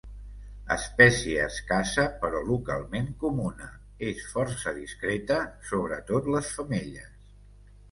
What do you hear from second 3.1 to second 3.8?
comuna,